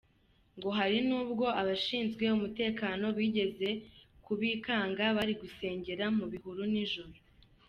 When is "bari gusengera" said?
5.17-6.05